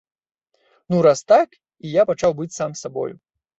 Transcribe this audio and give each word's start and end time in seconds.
Ну, 0.93 1.01
раз 1.07 1.21
так, 1.33 1.47
і 1.85 1.93
я 2.01 2.07
пачаў 2.13 2.37
быць 2.43 2.51
сам 2.59 2.71
сабою. 2.83 3.09